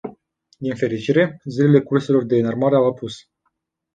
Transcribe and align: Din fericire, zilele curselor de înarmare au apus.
Din 0.57 0.75
fericire, 0.75 1.41
zilele 1.43 1.79
curselor 1.81 2.23
de 2.25 2.37
înarmare 2.37 2.75
au 2.75 2.85
apus. 2.87 3.15